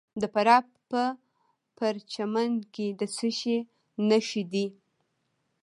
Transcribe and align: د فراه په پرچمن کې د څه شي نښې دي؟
د 0.21 0.23
فراه 0.33 0.63
په 0.89 1.01
پرچمن 1.77 2.51
کې 2.73 2.87
د 2.99 3.01
څه 3.15 3.29
شي 3.39 3.57
نښې 4.07 4.43
دي؟ 4.51 4.65